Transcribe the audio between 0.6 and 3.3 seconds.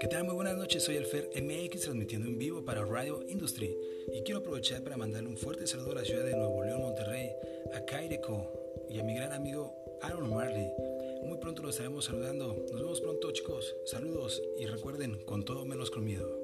soy Alfer MX transmitiendo en vivo para Radio